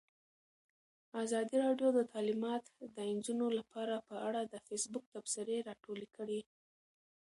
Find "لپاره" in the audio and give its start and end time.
3.57-3.95